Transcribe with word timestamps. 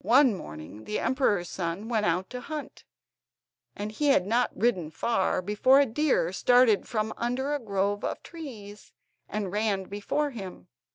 One 0.00 0.34
morning 0.34 0.84
the 0.84 0.98
emperor's 0.98 1.50
son 1.50 1.90
went 1.90 2.06
out 2.06 2.30
to 2.30 2.40
hunt, 2.40 2.84
and 3.76 3.92
he 3.92 4.06
had 4.06 4.26
not 4.26 4.50
ridden 4.58 4.90
far, 4.90 5.42
before 5.42 5.78
a 5.78 5.84
deer 5.84 6.32
started 6.32 6.88
from 6.88 7.12
under 7.18 7.52
a 7.54 7.58
grove 7.58 8.02
of 8.02 8.22
trees, 8.22 8.94
and 9.28 9.52
ran 9.52 9.82
before 9.84 10.30
him. 10.30 10.68